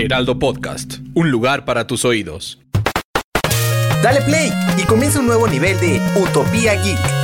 [0.00, 2.58] Heraldo Podcast, un lugar para tus oídos.
[4.02, 7.19] Dale play y comienza un nuevo nivel de Utopía Geek.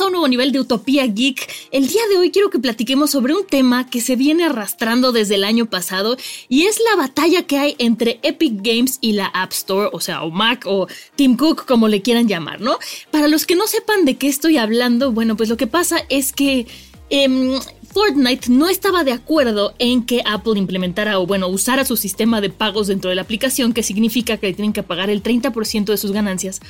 [0.00, 1.50] A un nuevo nivel de Utopía Geek.
[1.72, 5.34] El día de hoy quiero que platiquemos sobre un tema que se viene arrastrando desde
[5.34, 6.16] el año pasado
[6.48, 10.22] y es la batalla que hay entre Epic Games y la App Store, o sea,
[10.22, 12.78] o Mac o Tim Cook, como le quieran llamar, ¿no?
[13.10, 16.32] Para los que no sepan de qué estoy hablando, bueno, pues lo que pasa es
[16.32, 16.66] que...
[17.10, 17.58] Em,
[17.90, 22.50] Fortnite no estaba de acuerdo en que Apple implementara o bueno, usara su sistema de
[22.50, 26.12] pagos dentro de la aplicación, que significa que tienen que pagar el 30% de sus
[26.12, 26.60] ganancias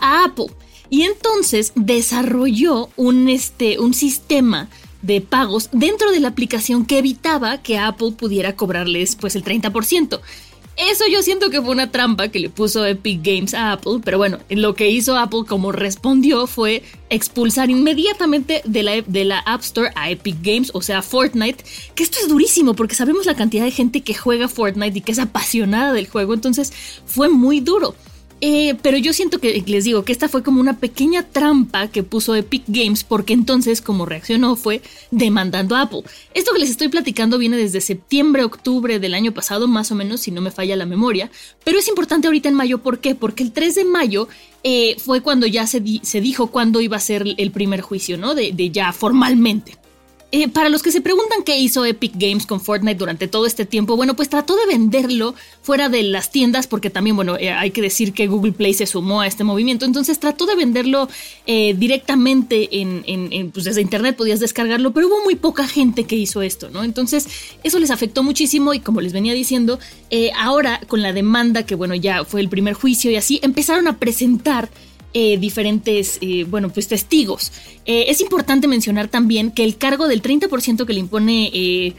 [0.00, 0.46] a Apple.
[0.90, 4.68] Y entonces desarrolló un, este, un sistema
[5.02, 10.20] de pagos dentro de la aplicación que evitaba que Apple pudiera cobrarles pues el 30%.
[10.78, 14.16] Eso yo siento que fue una trampa que le puso Epic Games a Apple, pero
[14.16, 19.62] bueno, lo que hizo Apple como respondió fue expulsar inmediatamente de la, de la App
[19.62, 21.64] Store a Epic Games, o sea, Fortnite,
[21.96, 25.10] que esto es durísimo porque sabemos la cantidad de gente que juega Fortnite y que
[25.10, 26.72] es apasionada del juego, entonces
[27.06, 27.96] fue muy duro.
[28.40, 32.04] Eh, pero yo siento que les digo que esta fue como una pequeña trampa que
[32.04, 34.80] puso Epic Games porque entonces como reaccionó fue
[35.10, 36.02] demandando a Apple.
[36.34, 40.20] Esto que les estoy platicando viene desde septiembre, octubre del año pasado, más o menos,
[40.20, 41.30] si no me falla la memoria.
[41.64, 43.14] Pero es importante ahorita en mayo, ¿por qué?
[43.14, 44.28] Porque el 3 de mayo
[44.62, 48.34] eh, fue cuando ya se, se, dijo cuándo iba a ser el primer juicio, ¿no?
[48.34, 49.78] de, de ya formalmente.
[50.30, 53.64] Eh, para los que se preguntan qué hizo Epic Games con Fortnite durante todo este
[53.64, 57.70] tiempo, bueno, pues trató de venderlo fuera de las tiendas, porque también, bueno, eh, hay
[57.70, 61.08] que decir que Google Play se sumó a este movimiento, entonces trató de venderlo
[61.46, 66.16] eh, directamente en, en, pues desde Internet, podías descargarlo, pero hubo muy poca gente que
[66.16, 66.84] hizo esto, ¿no?
[66.84, 67.26] Entonces,
[67.62, 69.78] eso les afectó muchísimo y como les venía diciendo,
[70.36, 73.96] ahora con la demanda, que bueno, ya fue el primer juicio y así, empezaron a
[73.96, 74.68] presentar
[75.14, 77.50] eh, diferentes, eh, bueno, pues testigos.
[77.86, 81.94] Eh, es importante mencionar también que el cargo del 30% que le impone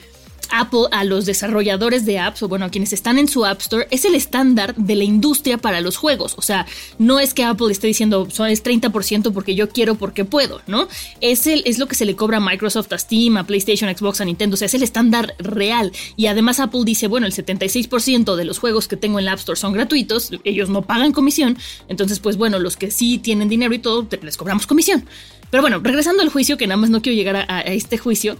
[0.52, 3.88] Apple a los desarrolladores de apps, o bueno, a quienes están en su App Store,
[3.92, 6.36] es el estándar de la industria para los juegos.
[6.38, 6.66] O sea,
[6.98, 10.88] no es que Apple esté diciendo, es 30% porque yo quiero, porque puedo, ¿no?
[11.22, 14.22] Es, el, es lo que se le cobra a Microsoft, a Steam, a PlayStation, Xbox,
[14.22, 14.56] a Nintendo.
[14.56, 15.92] O sea, es el estándar real.
[16.16, 19.40] Y además Apple dice, bueno, el 76% de los juegos que tengo en la App
[19.40, 21.58] Store son gratuitos, ellos no pagan comisión.
[21.88, 25.06] Entonces, pues bueno, los que sí tienen dinero y todo, les cobramos comisión.
[25.50, 28.38] Pero bueno, regresando al juicio, que nada más no quiero llegar a este juicio.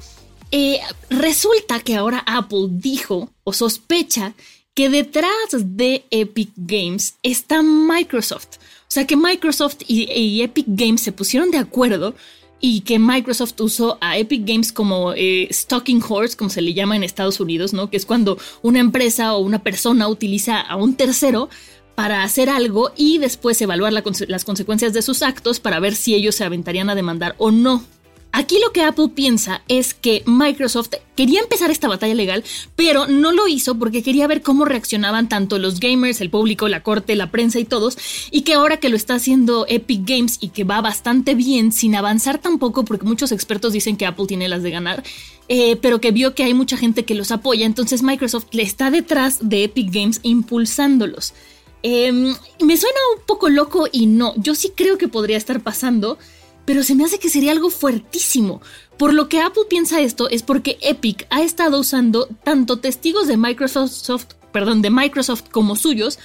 [0.52, 0.80] Eh,
[1.10, 4.34] resulta que ahora Apple dijo o sospecha
[4.74, 8.58] que detrás de Epic Games está Microsoft.
[8.58, 12.16] O sea que Microsoft y, Epic Games se pusieron de acuerdo
[12.60, 16.96] y que Microsoft usó a Epic Games como eh, stocking horse, como se le llama
[16.96, 17.90] en Estados Unidos, ¿no?
[17.90, 21.50] Que es cuando una empresa o una persona utiliza a un tercero
[21.94, 26.36] para hacer algo y después evaluar las consecuencias de sus actos para ver si ellos
[26.36, 27.84] se aventarían a demandar o no.
[28.32, 32.44] Aquí lo que Apple piensa es que Microsoft quería empezar esta batalla legal,
[32.76, 36.84] pero no lo hizo porque quería ver cómo reaccionaban tanto los gamers, el público, la
[36.84, 37.98] corte, la prensa y todos,
[38.30, 41.96] y que ahora que lo está haciendo Epic Games y que va bastante bien, sin
[41.96, 45.04] avanzar tampoco, porque muchos expertos dicen que Apple tiene las de ganar,
[45.48, 48.92] eh, pero que vio que hay mucha gente que los apoya, entonces Microsoft le está
[48.92, 51.34] detrás de Epic Games impulsándolos.
[51.82, 56.18] Em, me suena un poco loco y no, yo sí creo que podría estar pasando
[56.66, 58.62] pero se me hace que sería algo fuertísimo.
[58.98, 63.38] Por lo que Apple piensa esto es porque Epic ha estado usando tanto testigos de
[63.38, 66.20] Microsoft, perdón, de Microsoft como suyos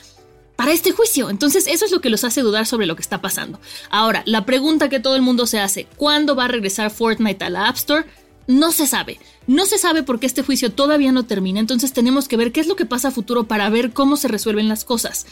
[0.57, 1.31] para este juicio.
[1.31, 3.61] Entonces eso es lo que los hace dudar sobre lo que está pasando.
[3.91, 7.51] Ahora, la pregunta que todo el mundo se hace, ¿cuándo va a regresar Fortnite a
[7.51, 8.05] la App Store?
[8.47, 9.19] No se sabe.
[9.47, 12.67] No se sabe porque este juicio todavía no termina, entonces tenemos que ver qué es
[12.67, 15.27] lo que pasa a futuro para ver cómo se resuelven las cosas.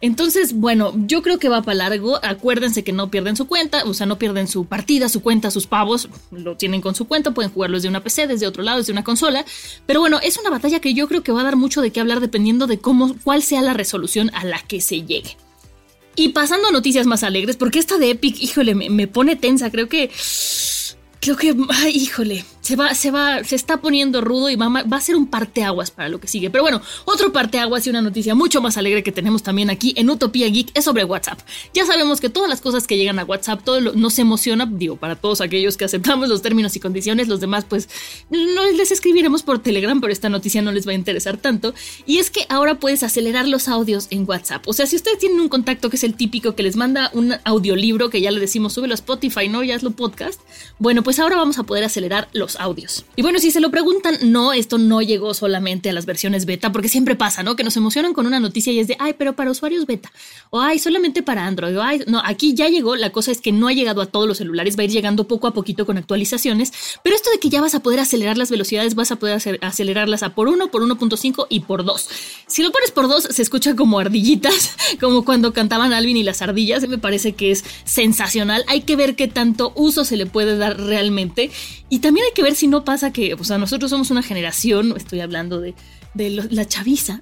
[0.00, 2.18] Entonces, bueno, yo creo que va para largo.
[2.22, 5.66] Acuérdense que no pierden su cuenta, o sea, no pierden su partida, su cuenta, sus
[5.66, 6.08] pavos.
[6.30, 9.04] Lo tienen con su cuenta, pueden jugarlos de una PC, desde otro lado, desde una
[9.04, 9.44] consola.
[9.86, 12.00] Pero bueno, es una batalla que yo creo que va a dar mucho de qué
[12.00, 15.36] hablar dependiendo de cómo, cuál sea la resolución a la que se llegue.
[16.14, 19.70] Y pasando a noticias más alegres, porque esta de Epic, híjole, me, me pone tensa.
[19.70, 20.10] Creo que.
[21.20, 21.54] Creo que.
[21.70, 22.44] Ay, híjole.
[22.66, 25.92] Se va, se va, se está poniendo rudo y va, va a ser un parteaguas
[25.92, 26.50] para lo que sigue.
[26.50, 30.10] Pero bueno, otro parteaguas y una noticia mucho más alegre que tenemos también aquí en
[30.10, 31.38] Utopía Geek es sobre WhatsApp.
[31.72, 35.14] Ya sabemos que todas las cosas que llegan a WhatsApp, todo nos emociona, digo, para
[35.14, 37.88] todos aquellos que aceptamos los términos y condiciones, los demás pues
[38.30, 41.72] no les escribiremos por Telegram, pero esta noticia no les va a interesar tanto.
[42.04, 44.66] Y es que ahora puedes acelerar los audios en WhatsApp.
[44.66, 47.36] O sea, si ustedes tienen un contacto que es el típico que les manda un
[47.44, 49.62] audiolibro, que ya le decimos, sube a Spotify, ¿no?
[49.62, 50.40] Ya es lo podcast.
[50.80, 53.04] Bueno, pues ahora vamos a poder acelerar los audios.
[53.16, 56.72] Y bueno, si se lo preguntan, no, esto no llegó solamente a las versiones beta,
[56.72, 57.56] porque siempre pasa, ¿no?
[57.56, 60.12] Que nos emocionan con una noticia y es de, ay, pero para usuarios beta,
[60.50, 63.52] o ay, solamente para Android, o ay, no, aquí ya llegó, la cosa es que
[63.52, 65.98] no ha llegado a todos los celulares, va a ir llegando poco a poquito con
[65.98, 66.72] actualizaciones,
[67.02, 70.22] pero esto de que ya vas a poder acelerar las velocidades, vas a poder acelerarlas
[70.22, 72.08] a por 1, por 1.5 y por 2.
[72.46, 76.42] Si lo pones por 2, se escucha como ardillitas, como cuando cantaban Alvin y las
[76.42, 80.56] ardillas, me parece que es sensacional, hay que ver qué tanto uso se le puede
[80.56, 81.50] dar realmente,
[81.88, 84.94] y también hay que ver si no pasa que, o sea, nosotros somos una generación,
[84.96, 85.74] estoy hablando de
[86.16, 87.20] de la chaviza.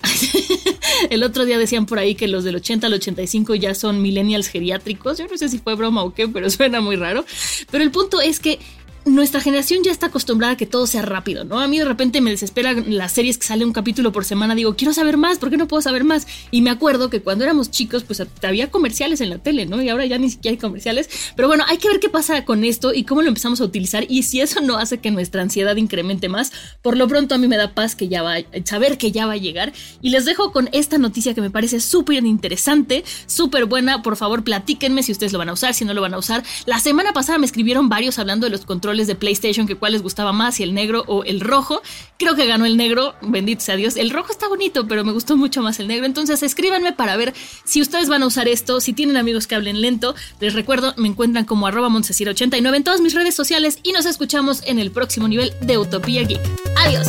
[1.10, 4.46] El otro día decían por ahí que los del 80 al 85 ya son millennials
[4.46, 5.18] geriátricos.
[5.18, 7.24] Yo no sé si fue broma o qué, pero suena muy raro.
[7.70, 8.60] Pero el punto es que
[9.04, 11.60] nuestra generación ya está acostumbrada a que todo sea rápido, ¿no?
[11.60, 14.76] A mí de repente me desespera las series que sale un capítulo por semana, digo,
[14.76, 16.26] quiero saber más, ¿por qué no puedo saber más?
[16.50, 19.82] Y me acuerdo que cuando éramos chicos, pues había comerciales en la tele, ¿no?
[19.82, 21.08] Y ahora ya ni siquiera hay comerciales.
[21.36, 24.06] Pero bueno, hay que ver qué pasa con esto y cómo lo empezamos a utilizar
[24.08, 26.52] y si eso no hace que nuestra ansiedad incremente más.
[26.82, 29.34] Por lo pronto a mí me da paz que ya va, saber que ya va
[29.34, 29.72] a llegar.
[30.00, 34.02] Y les dejo con esta noticia que me parece súper interesante, súper buena.
[34.02, 36.42] Por favor, platíquenme si ustedes lo van a usar, si no lo van a usar.
[36.66, 38.64] La semana pasada me escribieron varios hablando de los
[39.06, 41.82] de PlayStation que cuál les gustaba más, si el negro o el rojo.
[42.18, 43.96] Creo que ganó el negro, bendito sea Dios.
[43.96, 46.06] El rojo está bonito, pero me gustó mucho más el negro.
[46.06, 49.80] Entonces escríbanme para ver si ustedes van a usar esto, si tienen amigos que hablen
[49.80, 50.14] lento.
[50.40, 54.62] Les recuerdo, me encuentran como arroba 89 en todas mis redes sociales y nos escuchamos
[54.66, 56.40] en el próximo nivel de Utopía Geek.
[56.76, 57.08] Adiós.